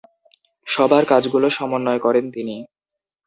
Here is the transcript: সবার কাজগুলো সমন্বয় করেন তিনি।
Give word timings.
সবার 0.67 1.03
কাজগুলো 1.05 1.47
সমন্বয় 1.49 1.99
করেন 1.99 2.25
তিনি। 2.31 2.55